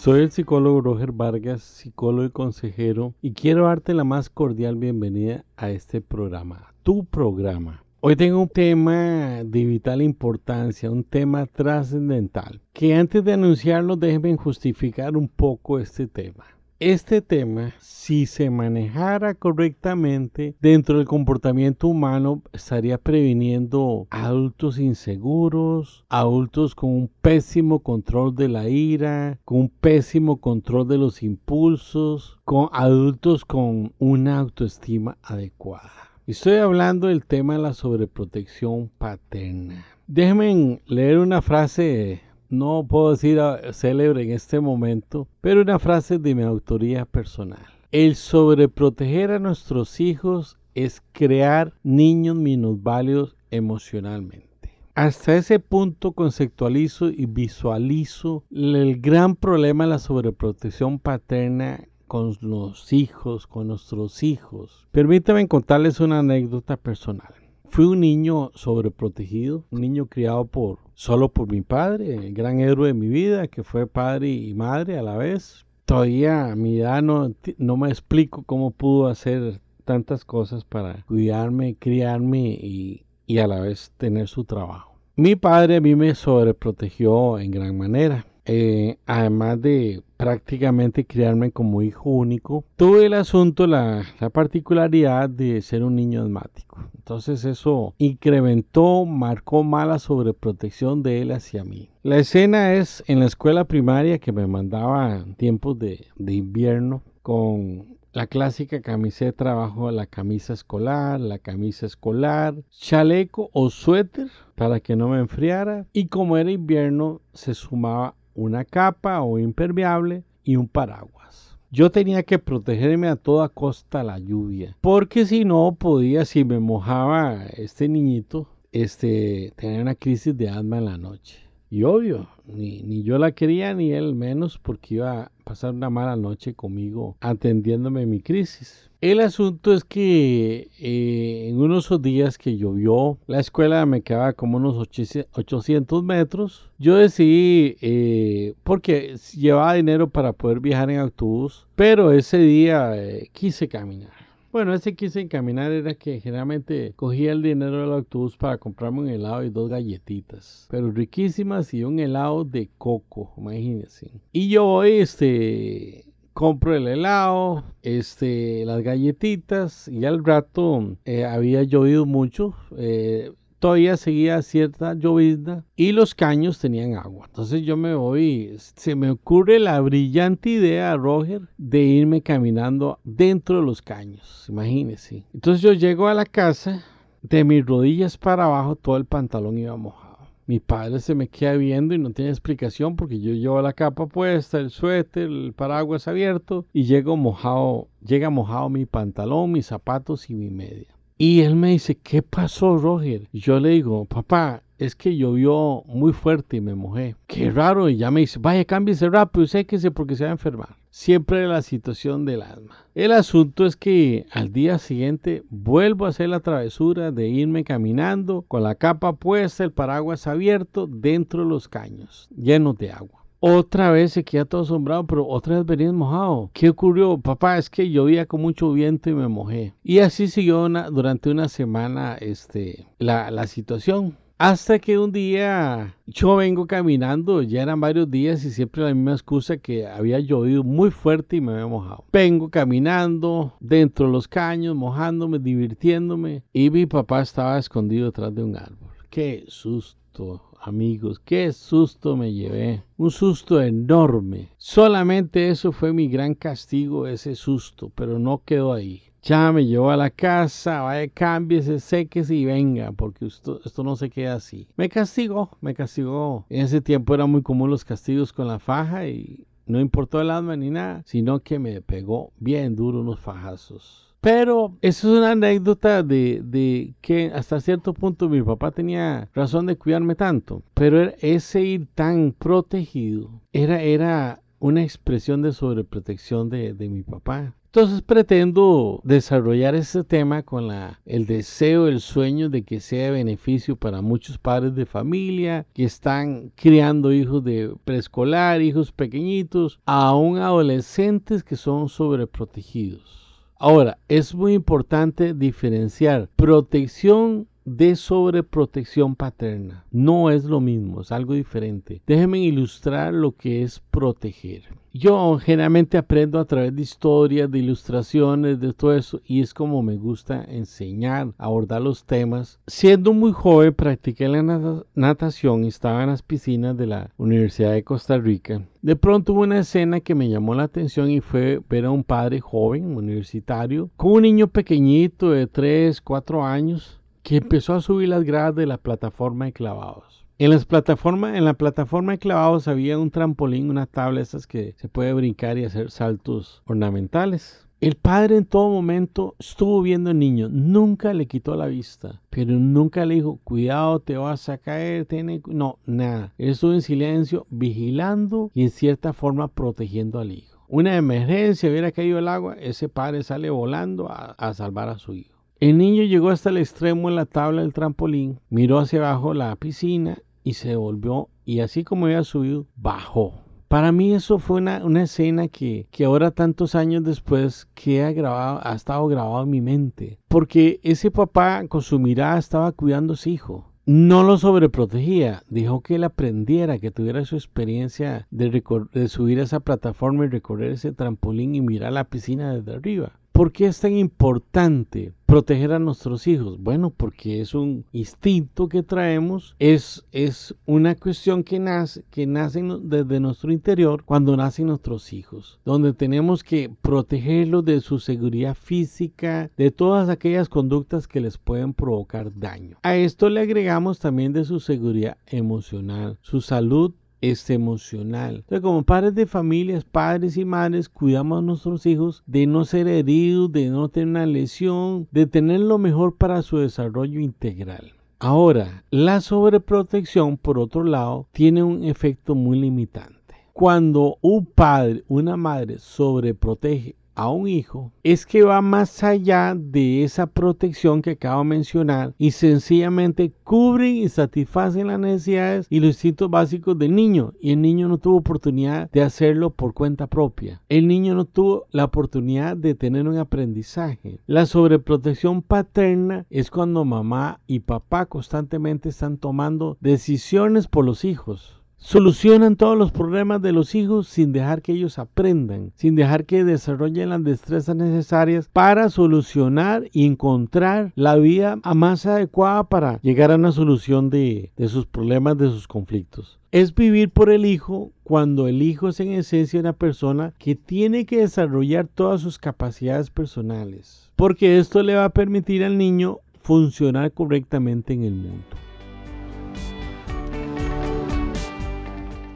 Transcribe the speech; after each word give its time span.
Soy 0.00 0.22
el 0.22 0.30
psicólogo 0.30 0.80
Roger 0.80 1.12
Vargas, 1.12 1.62
psicólogo 1.62 2.24
y 2.24 2.30
consejero, 2.30 3.12
y 3.20 3.34
quiero 3.34 3.66
darte 3.66 3.92
la 3.92 4.02
más 4.02 4.30
cordial 4.30 4.76
bienvenida 4.76 5.44
a 5.58 5.68
este 5.68 6.00
programa, 6.00 6.72
tu 6.82 7.04
programa. 7.04 7.84
Hoy 8.00 8.16
tengo 8.16 8.40
un 8.40 8.48
tema 8.48 9.44
de 9.44 9.64
vital 9.66 10.00
importancia, 10.00 10.90
un 10.90 11.04
tema 11.04 11.44
trascendental, 11.44 12.62
que 12.72 12.94
antes 12.94 13.22
de 13.22 13.34
anunciarlo 13.34 13.94
déjenme 13.94 14.34
justificar 14.38 15.18
un 15.18 15.28
poco 15.28 15.78
este 15.78 16.06
tema. 16.06 16.46
Este 16.80 17.20
tema, 17.20 17.74
si 17.78 18.24
se 18.24 18.48
manejara 18.48 19.34
correctamente 19.34 20.54
dentro 20.62 20.96
del 20.96 21.06
comportamiento 21.06 21.88
humano, 21.88 22.42
estaría 22.54 22.96
previniendo 22.96 24.06
adultos 24.08 24.78
inseguros, 24.78 26.06
adultos 26.08 26.74
con 26.74 26.88
un 26.88 27.10
pésimo 27.20 27.80
control 27.80 28.34
de 28.34 28.48
la 28.48 28.70
ira, 28.70 29.38
con 29.44 29.58
un 29.58 29.68
pésimo 29.68 30.40
control 30.40 30.88
de 30.88 30.96
los 30.96 31.22
impulsos, 31.22 32.38
con 32.46 32.70
adultos 32.72 33.44
con 33.44 33.92
una 33.98 34.38
autoestima 34.38 35.18
adecuada. 35.22 35.92
Estoy 36.26 36.54
hablando 36.54 37.08
del 37.08 37.26
tema 37.26 37.56
de 37.56 37.62
la 37.62 37.74
sobreprotección 37.74 38.90
paterna. 38.96 39.84
Déjenme 40.06 40.80
leer 40.86 41.18
una 41.18 41.42
frase 41.42 42.22
no 42.50 42.84
puedo 42.86 43.12
decir 43.12 43.40
ah, 43.40 43.58
célebre 43.72 44.22
en 44.22 44.32
este 44.32 44.60
momento, 44.60 45.28
pero 45.40 45.62
una 45.62 45.78
frase 45.78 46.18
de 46.18 46.34
mi 46.34 46.42
autoría 46.42 47.06
personal. 47.06 47.64
El 47.92 48.16
sobreproteger 48.16 49.30
a 49.30 49.38
nuestros 49.38 50.00
hijos 50.00 50.58
es 50.74 51.02
crear 51.12 51.72
niños 51.82 52.36
minusválidos 52.36 53.36
emocionalmente. 53.50 54.48
Hasta 54.94 55.36
ese 55.36 55.60
punto 55.60 56.12
conceptualizo 56.12 57.08
y 57.08 57.26
visualizo 57.26 58.44
el 58.50 59.00
gran 59.00 59.36
problema 59.36 59.84
de 59.84 59.90
la 59.90 59.98
sobreprotección 59.98 60.98
paterna 60.98 61.86
con 62.06 62.36
los 62.40 62.92
hijos, 62.92 63.46
con 63.46 63.68
nuestros 63.68 64.22
hijos. 64.24 64.88
Permítanme 64.90 65.46
contarles 65.46 66.00
una 66.00 66.18
anécdota 66.18 66.76
personal. 66.76 67.32
Fui 67.72 67.84
un 67.84 68.00
niño 68.00 68.50
sobreprotegido, 68.56 69.64
un 69.70 69.80
niño 69.80 70.06
criado 70.06 70.44
por 70.44 70.78
solo 70.94 71.28
por 71.28 71.52
mi 71.52 71.62
padre, 71.62 72.16
el 72.16 72.34
gran 72.34 72.58
héroe 72.58 72.88
de 72.88 72.94
mi 72.94 73.06
vida, 73.06 73.46
que 73.46 73.62
fue 73.62 73.86
padre 73.86 74.28
y 74.28 74.52
madre 74.54 74.98
a 74.98 75.02
la 75.02 75.16
vez. 75.16 75.66
Todavía 75.84 76.50
a 76.50 76.56
mi 76.56 76.80
edad 76.80 77.00
no, 77.00 77.32
no 77.58 77.76
me 77.76 77.88
explico 77.88 78.42
cómo 78.42 78.72
pudo 78.72 79.06
hacer 79.06 79.60
tantas 79.84 80.24
cosas 80.24 80.64
para 80.64 81.04
cuidarme, 81.04 81.76
criarme 81.76 82.58
y, 82.60 83.04
y 83.26 83.38
a 83.38 83.46
la 83.46 83.60
vez 83.60 83.92
tener 83.98 84.26
su 84.26 84.42
trabajo. 84.42 84.96
Mi 85.14 85.36
padre 85.36 85.76
a 85.76 85.80
mí 85.80 85.94
me 85.94 86.16
sobreprotegió 86.16 87.38
en 87.38 87.52
gran 87.52 87.78
manera. 87.78 88.26
Eh, 88.52 88.96
además 89.06 89.62
de 89.62 90.02
prácticamente 90.16 91.06
criarme 91.06 91.52
como 91.52 91.82
hijo 91.82 92.10
único, 92.10 92.64
tuve 92.74 93.06
el 93.06 93.14
asunto, 93.14 93.68
la, 93.68 94.02
la, 94.18 94.28
particularidad 94.28 95.30
de 95.30 95.62
ser 95.62 95.84
un 95.84 95.94
niño 95.94 96.24
asmático. 96.24 96.78
Entonces 96.96 97.44
eso 97.44 97.94
incrementó, 97.98 99.06
marcó 99.06 99.62
mala 99.62 100.00
sobreprotección 100.00 101.04
de 101.04 101.22
él 101.22 101.30
hacia 101.30 101.62
mí. 101.62 101.90
La 102.02 102.18
escena 102.18 102.74
es 102.74 103.04
en 103.06 103.20
la 103.20 103.26
escuela 103.26 103.66
primaria 103.66 104.18
que 104.18 104.32
me 104.32 104.48
mandaba 104.48 105.18
en 105.18 105.36
tiempos 105.36 105.78
de, 105.78 106.08
de 106.16 106.32
invierno 106.32 107.02
con 107.22 108.00
la 108.12 108.26
clásica 108.26 108.80
camiseta 108.80 109.52
abajo 109.52 109.92
la 109.92 110.06
camisa 110.06 110.54
escolar, 110.54 111.20
la 111.20 111.38
camisa 111.38 111.86
escolar, 111.86 112.56
chaleco 112.70 113.50
o 113.52 113.70
suéter 113.70 114.28
para 114.56 114.80
que 114.80 114.96
no 114.96 115.08
me 115.08 115.20
enfriara 115.20 115.86
y 115.92 116.08
como 116.08 116.36
era 116.36 116.50
invierno 116.50 117.20
se 117.32 117.54
sumaba 117.54 118.16
una 118.40 118.64
capa 118.64 119.20
o 119.20 119.38
impermeable 119.38 120.24
y 120.44 120.56
un 120.56 120.66
paraguas. 120.66 121.58
Yo 121.70 121.90
tenía 121.90 122.22
que 122.22 122.38
protegerme 122.38 123.08
a 123.08 123.16
toda 123.16 123.48
costa 123.48 124.02
la 124.02 124.18
lluvia, 124.18 124.76
porque 124.80 125.26
si 125.26 125.44
no 125.44 125.76
podía, 125.78 126.24
si 126.24 126.44
me 126.44 126.58
mojaba 126.58 127.44
este 127.46 127.88
niñito, 127.88 128.48
este, 128.72 129.52
tener 129.56 129.82
una 129.82 129.94
crisis 129.94 130.36
de 130.36 130.48
asma 130.48 130.78
en 130.78 130.84
la 130.86 130.96
noche. 130.98 131.49
Y 131.72 131.84
obvio, 131.84 132.26
ni, 132.46 132.82
ni, 132.82 133.04
yo 133.04 133.16
la 133.18 133.30
quería 133.30 133.72
ni 133.74 133.92
él 133.92 134.16
menos 134.16 134.58
porque 134.58 134.96
iba 134.96 135.22
a 135.22 135.32
pasar 135.44 135.72
una 135.72 135.88
mala 135.88 136.16
noche 136.16 136.52
conmigo 136.52 137.16
atendiéndome 137.20 138.06
mi 138.06 138.20
crisis. 138.20 138.90
El 139.00 139.20
asunto 139.20 139.72
es 139.72 139.84
que 139.84 140.68
eh, 140.80 141.48
en 141.48 141.58
unos 141.58 141.88
días 142.02 142.36
que 142.38 142.58
llovió, 142.58 143.18
la 143.28 143.38
escuela 143.38 143.86
me 143.86 144.02
quedaba 144.02 144.32
como 144.32 144.58
unos 144.58 144.76
800 144.78 146.02
metros. 146.02 146.68
Yo 146.78 146.96
decidí, 146.96 147.76
eh, 147.80 148.54
porque 148.64 149.16
llevaba 149.36 149.74
dinero 149.74 150.10
para 150.10 150.32
poder 150.32 150.58
viajar 150.60 150.90
en 150.90 150.98
autobús, 150.98 151.68
pero 151.76 152.12
ese 152.12 152.38
día 152.38 152.92
eh, 152.96 153.30
quise 153.32 153.68
caminar. 153.68 154.29
Bueno, 154.52 154.74
ese 154.74 154.96
quise 154.96 155.20
encaminar 155.20 155.70
era 155.70 155.94
que 155.94 156.18
generalmente 156.20 156.92
cogía 156.96 157.30
el 157.30 157.40
dinero 157.40 157.82
del 157.82 157.92
autobús 157.92 158.36
para 158.36 158.58
comprarme 158.58 158.98
un 159.00 159.08
helado 159.08 159.44
y 159.44 159.50
dos 159.50 159.70
galletitas, 159.70 160.66
pero 160.68 160.90
riquísimas 160.90 161.72
y 161.72 161.84
un 161.84 162.00
helado 162.00 162.44
de 162.44 162.68
coco, 162.76 163.32
imagínense. 163.36 164.10
Y 164.32 164.48
yo 164.48 164.64
voy, 164.64 164.90
este, 164.94 166.04
compro 166.32 166.74
el 166.74 166.88
helado, 166.88 167.62
este, 167.82 168.64
las 168.64 168.82
galletitas 168.82 169.86
y 169.86 170.04
al 170.04 170.24
rato 170.24 170.96
eh, 171.04 171.24
había 171.24 171.62
llovido 171.62 172.04
mucho. 172.04 172.52
Eh, 172.76 173.30
todavía 173.60 173.96
seguía 173.96 174.42
cierta 174.42 174.94
llovizna 174.94 175.64
y 175.76 175.92
los 175.92 176.14
caños 176.14 176.58
tenían 176.58 176.94
agua. 176.94 177.26
Entonces 177.28 177.62
yo 177.62 177.76
me 177.76 177.94
voy, 177.94 178.56
se 178.58 178.96
me 178.96 179.10
ocurre 179.10 179.60
la 179.60 179.80
brillante 179.80 180.50
idea, 180.50 180.96
Roger, 180.96 181.42
de 181.58 181.80
irme 181.80 182.22
caminando 182.22 182.98
dentro 183.04 183.60
de 183.60 183.66
los 183.66 183.82
caños, 183.82 184.46
imagínese. 184.48 185.24
Entonces 185.32 185.62
yo 185.62 185.72
llego 185.74 186.08
a 186.08 186.14
la 186.14 186.24
casa, 186.24 186.82
de 187.22 187.44
mis 187.44 187.64
rodillas 187.64 188.16
para 188.16 188.44
abajo 188.44 188.76
todo 188.76 188.96
el 188.96 189.04
pantalón 189.04 189.58
iba 189.58 189.76
mojado. 189.76 190.10
Mi 190.46 190.58
padre 190.58 190.98
se 190.98 191.14
me 191.14 191.28
queda 191.28 191.52
viendo 191.54 191.94
y 191.94 191.98
no 191.98 192.10
tiene 192.10 192.30
explicación 192.30 192.96
porque 192.96 193.20
yo 193.20 193.32
llevo 193.34 193.62
la 193.62 193.72
capa 193.72 194.06
puesta, 194.06 194.58
el 194.58 194.70
suéter, 194.70 195.24
el 195.28 195.52
paraguas 195.52 196.08
abierto 196.08 196.66
y 196.72 196.84
llego 196.84 197.16
mojado, 197.16 197.88
llega 198.04 198.30
mojado 198.30 198.68
mi 198.68 198.84
pantalón, 198.86 199.52
mis 199.52 199.66
zapatos 199.66 200.28
y 200.28 200.34
mi 200.34 200.50
media. 200.50 200.88
Y 201.22 201.42
él 201.42 201.54
me 201.54 201.72
dice, 201.72 201.96
¿qué 201.96 202.22
pasó, 202.22 202.78
Roger? 202.78 203.28
Yo 203.30 203.60
le 203.60 203.68
digo, 203.68 204.06
papá, 204.06 204.62
es 204.78 204.96
que 204.96 205.18
llovió 205.18 205.82
muy 205.84 206.14
fuerte 206.14 206.56
y 206.56 206.60
me 206.62 206.74
mojé. 206.74 207.14
Qué 207.26 207.50
raro. 207.50 207.90
Y 207.90 207.98
ya 207.98 208.10
me 208.10 208.20
dice, 208.20 208.38
vaya, 208.40 208.64
cámbiese 208.64 209.10
rápido, 209.10 209.46
séquese 209.46 209.90
porque 209.90 210.16
se 210.16 210.24
va 210.24 210.30
a 210.30 210.32
enfermar. 210.32 210.76
Siempre 210.88 211.46
la 211.46 211.60
situación 211.60 212.24
del 212.24 212.40
alma. 212.40 212.86
El 212.94 213.12
asunto 213.12 213.66
es 213.66 213.76
que 213.76 214.24
al 214.30 214.50
día 214.50 214.78
siguiente 214.78 215.42
vuelvo 215.50 216.06
a 216.06 216.08
hacer 216.08 216.30
la 216.30 216.40
travesura 216.40 217.12
de 217.12 217.28
irme 217.28 217.64
caminando 217.64 218.40
con 218.48 218.62
la 218.62 218.76
capa 218.76 219.12
puesta, 219.12 219.62
el 219.62 219.72
paraguas 219.72 220.26
abierto 220.26 220.86
dentro 220.86 221.42
de 221.42 221.50
los 221.50 221.68
caños, 221.68 222.30
llenos 222.34 222.78
de 222.78 222.92
agua. 222.92 223.19
Otra 223.42 223.90
vez 223.90 224.12
se 224.12 224.22
queda 224.22 224.44
todo 224.44 224.60
asombrado, 224.62 225.06
pero 225.06 225.26
otra 225.26 225.56
vez 225.56 225.64
venía 225.64 225.90
mojado. 225.92 226.50
¿Qué 226.52 226.68
ocurrió? 226.68 227.16
Papá, 227.16 227.56
es 227.56 227.70
que 227.70 227.90
llovía 227.90 228.26
con 228.26 228.42
mucho 228.42 228.70
viento 228.70 229.08
y 229.08 229.14
me 229.14 229.28
mojé. 229.28 229.72
Y 229.82 230.00
así 230.00 230.28
siguió 230.28 230.68
durante 230.90 231.30
una 231.30 231.48
semana 231.48 232.16
este, 232.20 232.86
la, 232.98 233.30
la 233.30 233.46
situación. 233.46 234.18
Hasta 234.36 234.78
que 234.78 234.98
un 234.98 235.10
día 235.10 235.94
yo 236.06 236.36
vengo 236.36 236.66
caminando, 236.66 237.40
ya 237.40 237.62
eran 237.62 237.80
varios 237.80 238.10
días 238.10 238.44
y 238.44 238.50
siempre 238.50 238.82
la 238.82 238.92
misma 238.92 239.12
excusa 239.12 239.56
que 239.56 239.86
había 239.86 240.18
llovido 240.20 240.62
muy 240.62 240.90
fuerte 240.90 241.36
y 241.36 241.40
me 241.40 241.52
había 241.52 241.66
mojado. 241.66 242.04
Vengo 242.12 242.50
caminando 242.50 243.54
dentro 243.60 244.06
de 244.06 244.12
los 244.12 244.28
caños, 244.28 244.76
mojándome, 244.76 245.38
divirtiéndome 245.38 246.42
y 246.52 246.68
mi 246.68 246.84
papá 246.84 247.22
estaba 247.22 247.58
escondido 247.58 248.06
detrás 248.06 248.34
de 248.34 248.42
un 248.42 248.56
árbol. 248.56 248.90
Qué 249.08 249.44
susto 249.48 250.49
amigos, 250.60 251.18
qué 251.20 251.52
susto 251.52 252.16
me 252.16 252.32
llevé. 252.32 252.82
Un 252.96 253.10
susto 253.10 253.60
enorme. 253.62 254.48
Solamente 254.58 255.48
eso 255.48 255.72
fue 255.72 255.92
mi 255.92 256.08
gran 256.08 256.34
castigo, 256.34 257.06
ese 257.06 257.34
susto, 257.34 257.90
pero 257.94 258.18
no 258.18 258.42
quedó 258.44 258.72
ahí. 258.72 259.02
Ya 259.22 259.52
me 259.52 259.66
llevó 259.66 259.90
a 259.90 259.98
la 259.98 260.08
casa, 260.08 260.80
vaya, 260.80 261.06
cámbiese, 261.12 261.78
séquese 261.78 262.34
y 262.34 262.46
venga, 262.46 262.92
porque 262.92 263.26
esto, 263.26 263.60
no 263.84 263.94
se 263.96 264.08
queda 264.08 264.34
así. 264.34 264.66
Me 264.76 264.88
castigó, 264.88 265.50
me 265.60 265.74
castigó. 265.74 266.46
En 266.48 266.62
ese 266.62 266.80
tiempo 266.80 267.14
era 267.14 267.26
muy 267.26 267.42
común 267.42 267.68
los 267.68 267.84
castigos 267.84 268.32
con 268.32 268.46
la 268.46 268.58
faja 268.58 269.06
y 269.06 269.46
no 269.66 269.78
importó 269.78 270.20
el 270.20 270.30
alma 270.30 270.56
ni 270.56 270.70
nada, 270.70 271.02
sino 271.04 271.40
que 271.40 271.58
me 271.58 271.82
pegó 271.82 272.32
bien 272.38 272.76
duro 272.76 273.00
unos 273.00 273.20
fajazos. 273.20 274.09
Pero 274.20 274.76
eso 274.82 275.12
es 275.12 275.18
una 275.18 275.30
anécdota 275.32 276.02
de, 276.02 276.94
que 277.00 277.32
hasta 277.34 277.60
cierto 277.60 277.94
punto 277.94 278.28
mi 278.28 278.42
papá 278.42 278.70
tenía 278.70 279.30
razón 279.34 279.64
de 279.64 279.76
cuidarme 279.76 280.14
tanto. 280.14 280.62
Pero 280.74 281.12
ese 281.20 281.62
ir 281.62 281.86
tan 281.94 282.32
protegido 282.32 283.40
era, 283.52 283.80
era 283.80 284.42
una 284.58 284.82
expresión 284.82 285.40
de 285.40 285.52
sobreprotección 285.52 286.50
de, 286.50 286.74
de 286.74 286.88
mi 286.90 287.02
papá. 287.02 287.54
Entonces 287.72 288.02
pretendo 288.02 289.00
desarrollar 289.04 289.76
este 289.76 290.02
tema 290.02 290.42
con 290.42 290.66
la, 290.66 291.00
el 291.06 291.24
deseo, 291.24 291.86
el 291.86 292.00
sueño 292.00 292.50
de 292.50 292.62
que 292.62 292.80
sea 292.80 293.06
de 293.06 293.10
beneficio 293.12 293.76
para 293.76 294.02
muchos 294.02 294.38
padres 294.38 294.74
de 294.74 294.86
familia 294.86 295.66
que 295.72 295.84
están 295.84 296.50
criando 296.56 297.12
hijos 297.12 297.44
de 297.44 297.72
preescolar, 297.84 298.60
hijos 298.60 298.90
pequeñitos, 298.90 299.78
aún 299.86 300.38
adolescentes 300.38 301.44
que 301.44 301.54
son 301.54 301.88
sobreprotegidos. 301.88 303.29
Ahora, 303.62 303.98
es 304.08 304.34
muy 304.34 304.54
importante 304.54 305.34
diferenciar 305.34 306.30
protección 306.34 307.46
de 307.76 307.94
sobreprotección 307.94 309.14
paterna. 309.14 309.84
No 309.90 310.30
es 310.30 310.44
lo 310.44 310.60
mismo, 310.60 311.00
es 311.02 311.12
algo 311.12 311.34
diferente. 311.34 312.02
Déjenme 312.06 312.40
ilustrar 312.40 313.14
lo 313.14 313.32
que 313.32 313.62
es 313.62 313.80
proteger. 313.90 314.64
Yo 314.92 315.38
generalmente 315.38 315.96
aprendo 315.96 316.40
a 316.40 316.44
través 316.44 316.74
de 316.74 316.82
historias, 316.82 317.48
de 317.48 317.60
ilustraciones, 317.60 318.58
de 318.58 318.72
todo 318.72 318.92
eso, 318.96 319.20
y 319.24 319.40
es 319.40 319.54
como 319.54 319.82
me 319.82 319.96
gusta 319.96 320.42
enseñar, 320.42 321.32
abordar 321.38 321.80
los 321.80 322.04
temas. 322.04 322.58
Siendo 322.66 323.12
muy 323.12 323.30
joven, 323.30 323.72
practiqué 323.72 324.26
la 324.26 324.82
natación 324.96 325.62
estaba 325.64 326.02
en 326.02 326.08
las 326.08 326.22
piscinas 326.22 326.76
de 326.76 326.88
la 326.88 327.10
Universidad 327.18 327.72
de 327.72 327.84
Costa 327.84 328.18
Rica. 328.18 328.66
De 328.82 328.96
pronto 328.96 329.32
hubo 329.32 329.42
una 329.42 329.60
escena 329.60 330.00
que 330.00 330.16
me 330.16 330.28
llamó 330.28 330.54
la 330.54 330.64
atención 330.64 331.08
y 331.08 331.20
fue 331.20 331.60
ver 331.68 331.84
a 331.84 331.90
un 331.92 332.02
padre 332.02 332.40
joven, 332.40 332.96
universitario, 332.96 333.90
con 333.96 334.12
un 334.12 334.22
niño 334.22 334.48
pequeñito 334.48 335.30
de 335.30 335.46
3, 335.46 336.00
4 336.00 336.44
años, 336.44 336.99
que 337.22 337.36
empezó 337.36 337.74
a 337.74 337.80
subir 337.80 338.08
las 338.08 338.24
gradas 338.24 338.54
de 338.54 338.66
la 338.66 338.78
plataforma 338.78 339.46
de 339.46 339.52
clavados. 339.52 340.26
En, 340.38 340.50
las 340.50 340.64
plataformas, 340.64 341.36
en 341.36 341.44
la 341.44 341.54
plataforma 341.54 342.12
de 342.12 342.18
clavados 342.18 342.66
había 342.66 342.98
un 342.98 343.10
trampolín, 343.10 343.68
una 343.68 343.86
tabla 343.86 344.22
esas 344.22 344.46
que 344.46 344.74
se 344.78 344.88
puede 344.88 345.12
brincar 345.12 345.58
y 345.58 345.64
hacer 345.64 345.90
saltos 345.90 346.62
ornamentales. 346.66 347.66
El 347.80 347.94
padre 347.94 348.36
en 348.36 348.44
todo 348.44 348.68
momento 348.68 349.34
estuvo 349.38 349.80
viendo 349.80 350.10
al 350.10 350.18
niño, 350.18 350.48
nunca 350.50 351.14
le 351.14 351.26
quitó 351.26 351.56
la 351.56 351.66
vista, 351.66 352.20
pero 352.28 352.52
nunca 352.52 353.06
le 353.06 353.14
dijo, 353.14 353.40
cuidado, 353.42 354.00
te 354.00 354.18
vas 354.18 354.50
a 354.50 354.58
caer, 354.58 355.06
no, 355.46 355.78
nada. 355.86 356.34
Él 356.36 356.50
estuvo 356.50 356.74
en 356.74 356.82
silencio, 356.82 357.46
vigilando 357.48 358.50
y 358.52 358.64
en 358.64 358.70
cierta 358.70 359.14
forma 359.14 359.48
protegiendo 359.48 360.18
al 360.18 360.32
hijo. 360.32 360.58
Una 360.68 360.96
emergencia, 360.96 361.70
hubiera 361.70 361.90
caído 361.90 362.18
el 362.18 362.28
agua, 362.28 362.54
ese 362.60 362.90
padre 362.90 363.22
sale 363.22 363.48
volando 363.48 364.08
a 364.10 364.54
salvar 364.54 364.90
a 364.90 364.98
su 364.98 365.14
hijo. 365.14 365.39
El 365.60 365.76
niño 365.76 366.04
llegó 366.04 366.30
hasta 366.30 366.48
el 366.48 366.56
extremo 366.56 367.10
en 367.10 367.16
la 367.16 367.26
tabla 367.26 367.60
del 367.60 367.74
trampolín, 367.74 368.40
miró 368.48 368.78
hacia 368.78 369.00
abajo 369.00 369.34
la 369.34 369.54
piscina 369.56 370.16
y 370.42 370.54
se 370.54 370.74
volvió 370.74 371.28
y 371.44 371.60
así 371.60 371.84
como 371.84 372.06
había 372.06 372.24
subido, 372.24 372.64
bajó. 372.76 373.34
Para 373.68 373.92
mí 373.92 374.14
eso 374.14 374.38
fue 374.38 374.56
una, 374.56 375.02
escena 375.02 375.48
que, 375.48 375.86
que, 375.90 376.06
ahora 376.06 376.30
tantos 376.30 376.74
años 376.74 377.04
después 377.04 377.68
queda 377.74 378.10
grabado, 378.12 378.60
ha 378.62 378.74
estado 378.74 379.06
grabado 379.06 379.42
en 379.42 379.50
mi 379.50 379.60
mente. 379.60 380.18
Porque 380.28 380.80
ese 380.82 381.10
papá 381.10 381.66
con 381.68 381.82
su 381.82 381.98
mirada 381.98 382.38
estaba 382.38 382.72
cuidando 382.72 383.12
a 383.12 383.16
su 383.16 383.28
hijo. 383.28 383.70
No 383.84 384.22
lo 384.22 384.38
sobreprotegía, 384.38 385.42
dijo 385.50 385.82
que 385.82 385.96
él 385.96 386.04
aprendiera, 386.04 386.78
que 386.78 386.90
tuviera 386.90 387.26
su 387.26 387.36
experiencia 387.36 388.26
de, 388.30 388.62
de 388.94 389.08
subir 389.08 389.40
a 389.40 389.42
esa 389.42 389.60
plataforma 389.60 390.24
y 390.24 390.28
recorrer 390.28 390.72
ese 390.72 390.92
trampolín 390.92 391.54
y 391.54 391.60
mirar 391.60 391.92
la 391.92 392.04
piscina 392.04 392.54
desde 392.54 392.72
arriba. 392.72 393.19
¿Por 393.40 393.52
qué 393.52 393.68
es 393.68 393.80
tan 393.80 393.96
importante 393.96 395.14
proteger 395.24 395.72
a 395.72 395.78
nuestros 395.78 396.26
hijos? 396.26 396.62
Bueno, 396.62 396.90
porque 396.90 397.40
es 397.40 397.54
un 397.54 397.86
instinto 397.90 398.68
que 398.68 398.82
traemos, 398.82 399.56
es, 399.58 400.04
es 400.12 400.54
una 400.66 400.94
cuestión 400.94 401.42
que 401.42 401.58
nace, 401.58 402.04
que 402.10 402.26
nace 402.26 402.62
desde 402.82 403.18
nuestro 403.18 403.50
interior 403.50 404.04
cuando 404.04 404.36
nacen 404.36 404.66
nuestros 404.66 405.14
hijos, 405.14 405.58
donde 405.64 405.94
tenemos 405.94 406.44
que 406.44 406.70
protegerlos 406.82 407.64
de 407.64 407.80
su 407.80 407.98
seguridad 407.98 408.54
física, 408.54 409.50
de 409.56 409.70
todas 409.70 410.10
aquellas 410.10 410.50
conductas 410.50 411.08
que 411.08 411.22
les 411.22 411.38
pueden 411.38 411.72
provocar 411.72 412.38
daño. 412.38 412.76
A 412.82 412.96
esto 412.96 413.30
le 413.30 413.40
agregamos 413.40 414.00
también 414.00 414.34
de 414.34 414.44
su 414.44 414.60
seguridad 414.60 415.16
emocional, 415.28 416.18
su 416.20 416.42
salud 416.42 416.92
es 417.20 417.48
emocional. 417.50 418.36
Entonces, 418.36 418.60
como 418.60 418.82
padres 418.82 419.14
de 419.14 419.26
familias, 419.26 419.84
padres 419.84 420.36
y 420.36 420.44
madres, 420.44 420.88
cuidamos 420.88 421.38
a 421.38 421.42
nuestros 421.42 421.86
hijos 421.86 422.22
de 422.26 422.46
no 422.46 422.64
ser 422.64 422.88
heridos, 422.88 423.52
de 423.52 423.68
no 423.70 423.88
tener 423.88 424.08
una 424.08 424.26
lesión, 424.26 425.08
de 425.10 425.26
tener 425.26 425.60
lo 425.60 425.78
mejor 425.78 426.16
para 426.16 426.42
su 426.42 426.58
desarrollo 426.58 427.20
integral. 427.20 427.92
Ahora, 428.18 428.84
la 428.90 429.20
sobreprotección, 429.20 430.36
por 430.36 430.58
otro 430.58 430.84
lado, 430.84 431.26
tiene 431.32 431.62
un 431.62 431.84
efecto 431.84 432.34
muy 432.34 432.58
limitante. 432.60 433.16
Cuando 433.54 434.18
un 434.20 434.46
padre, 434.46 435.04
una 435.08 435.36
madre 435.36 435.78
sobreprotege 435.78 436.96
a 437.14 437.28
un 437.28 437.48
hijo 437.48 437.92
es 438.02 438.26
que 438.26 438.42
va 438.42 438.60
más 438.60 439.02
allá 439.02 439.54
de 439.56 440.04
esa 440.04 440.26
protección 440.26 441.02
que 441.02 441.10
acabo 441.10 441.42
de 441.42 441.48
mencionar 441.48 442.14
y 442.18 442.30
sencillamente 442.30 443.32
cubren 443.44 443.96
y 443.96 444.08
satisfacen 444.08 444.86
las 444.88 444.98
necesidades 444.98 445.66
y 445.70 445.80
los 445.80 445.88
instintos 445.90 446.30
básicos 446.30 446.78
del 446.78 446.94
niño 446.94 447.32
y 447.40 447.52
el 447.52 447.60
niño 447.60 447.88
no 447.88 447.98
tuvo 447.98 448.18
oportunidad 448.18 448.90
de 448.90 449.02
hacerlo 449.02 449.50
por 449.50 449.74
cuenta 449.74 450.06
propia. 450.06 450.62
El 450.68 450.88
niño 450.88 451.14
no 451.14 451.24
tuvo 451.24 451.66
la 451.70 451.84
oportunidad 451.84 452.56
de 452.56 452.74
tener 452.74 453.08
un 453.08 453.18
aprendizaje. 453.18 454.20
La 454.26 454.46
sobreprotección 454.46 455.42
paterna 455.42 456.26
es 456.30 456.50
cuando 456.50 456.84
mamá 456.84 457.40
y 457.46 457.60
papá 457.60 458.06
constantemente 458.06 458.88
están 458.88 459.18
tomando 459.18 459.76
decisiones 459.80 460.68
por 460.68 460.84
los 460.84 461.04
hijos 461.04 461.59
Solucionan 461.82 462.56
todos 462.56 462.76
los 462.76 462.92
problemas 462.92 463.40
de 463.40 463.52
los 463.52 463.74
hijos 463.74 464.06
sin 464.06 464.32
dejar 464.32 464.60
que 464.60 464.72
ellos 464.72 464.98
aprendan, 464.98 465.72
sin 465.74 465.96
dejar 465.96 466.26
que 466.26 466.44
desarrollen 466.44 467.08
las 467.08 467.24
destrezas 467.24 467.74
necesarias 467.74 468.50
para 468.52 468.90
solucionar 468.90 469.88
y 469.90 470.04
encontrar 470.04 470.92
la 470.94 471.16
vía 471.16 471.58
más 471.74 472.04
adecuada 472.04 472.64
para 472.64 473.00
llegar 473.00 473.32
a 473.32 473.36
una 473.36 473.50
solución 473.50 474.10
de, 474.10 474.52
de 474.58 474.68
sus 474.68 474.84
problemas, 474.84 475.38
de 475.38 475.48
sus 475.48 475.66
conflictos. 475.66 476.38
Es 476.52 476.74
vivir 476.74 477.08
por 477.08 477.30
el 477.30 477.46
hijo 477.46 477.92
cuando 478.04 478.46
el 478.46 478.60
hijo 478.60 478.88
es 478.88 479.00
en 479.00 479.12
esencia 479.12 479.58
una 479.58 479.72
persona 479.72 480.34
que 480.38 480.54
tiene 480.54 481.06
que 481.06 481.20
desarrollar 481.20 481.88
todas 481.88 482.20
sus 482.20 482.38
capacidades 482.38 483.08
personales, 483.08 484.12
porque 484.16 484.58
esto 484.58 484.82
le 484.82 484.96
va 484.96 485.06
a 485.06 485.14
permitir 485.14 485.64
al 485.64 485.78
niño 485.78 486.18
funcionar 486.42 487.10
correctamente 487.12 487.94
en 487.94 488.04
el 488.04 488.14
mundo. 488.14 488.69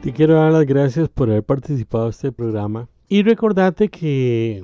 Te 0.05 0.13
quiero 0.13 0.35
dar 0.35 0.51
las 0.51 0.67
gracias 0.67 1.09
por 1.09 1.31
haber 1.31 1.41
participado 1.41 2.03
en 2.03 2.09
este 2.11 2.31
programa. 2.31 2.87
Y 3.09 3.23
recordarte 3.23 3.89
que 3.89 4.63